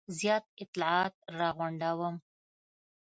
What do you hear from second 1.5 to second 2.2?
غونډوم.